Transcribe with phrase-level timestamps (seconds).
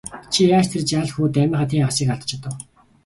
[0.35, 2.53] Чи яаж тэр жаал хүүд армийнхаа тэн хагасыг алдаж чадав?